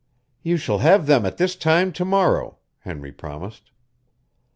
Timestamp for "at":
1.27-1.37